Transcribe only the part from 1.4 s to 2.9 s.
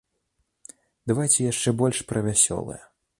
яшчэ больш пра вясёлае.